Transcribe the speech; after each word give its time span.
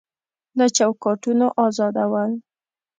له 0.57 0.65
چوکاټونو 0.77 1.47
ازادول 1.65 2.31